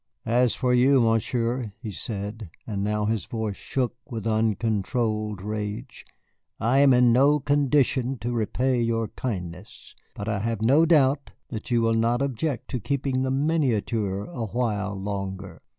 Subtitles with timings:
[0.25, 6.07] "As for you, Monsieur," he said, and now his voice shook with uncontrolled rage,
[6.59, 9.93] "I am in no condition to repay your kindnesses.
[10.15, 14.47] But I have no doubt that you will not object to keeping the miniature a
[14.47, 15.59] while longer."